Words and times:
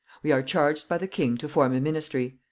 We 0.23 0.31
are 0.31 0.41
charged 0.41 0.89
by 0.89 0.97
the 0.97 1.05
king 1.07 1.37
to 1.37 1.47
form 1.47 1.75
a 1.75 1.79
ministry. 1.79 2.39